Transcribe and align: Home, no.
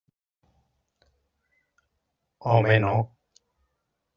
Home, 2.39 2.79
no. 2.87 2.95